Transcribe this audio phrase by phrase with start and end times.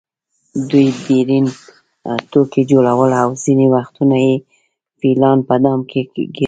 [0.69, 1.45] دوی ډبرین
[2.31, 4.35] توکي جوړول او ځینې وختونه یې
[4.99, 6.39] فیلان په دام کې ګېرول.